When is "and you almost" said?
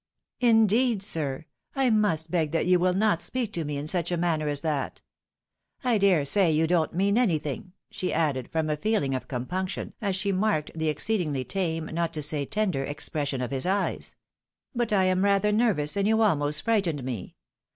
15.95-16.63